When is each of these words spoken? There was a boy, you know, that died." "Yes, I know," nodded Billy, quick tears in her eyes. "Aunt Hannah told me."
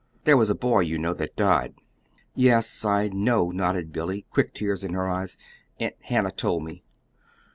There 0.23 0.35
was 0.35 0.49
a 0.49 0.55
boy, 0.55 0.79
you 0.79 0.97
know, 0.97 1.13
that 1.13 1.35
died." 1.35 1.75
"Yes, 2.33 2.83
I 2.85 3.09
know," 3.09 3.51
nodded 3.51 3.93
Billy, 3.93 4.25
quick 4.31 4.51
tears 4.51 4.83
in 4.83 4.93
her 4.95 5.07
eyes. 5.07 5.37
"Aunt 5.79 5.93
Hannah 5.99 6.31
told 6.31 6.63
me." 6.63 6.81